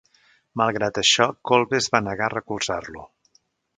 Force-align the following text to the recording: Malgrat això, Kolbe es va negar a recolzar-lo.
Malgrat 0.61 0.97
això, 1.01 1.27
Kolbe 1.51 1.79
es 1.81 1.91
va 1.97 2.03
negar 2.09 2.31
a 2.31 2.33
recolzar-lo. 2.35 3.09